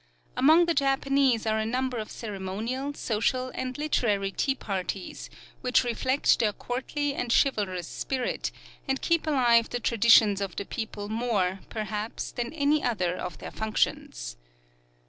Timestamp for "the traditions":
9.69-10.41